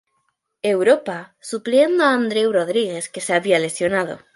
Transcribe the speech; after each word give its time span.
Europa, 0.73 1.17
supliendo 1.39 2.03
a 2.03 2.13
Andreu 2.17 2.49
Rodríguez 2.51 3.07
que 3.07 3.21
se 3.21 3.35
había 3.35 3.59
lesionado. 3.59 4.15